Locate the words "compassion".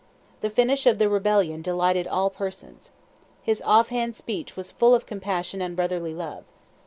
5.05-5.61